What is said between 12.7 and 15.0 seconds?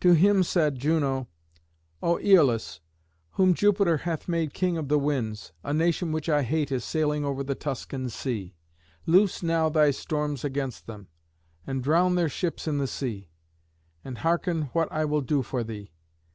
the sea. And hearken what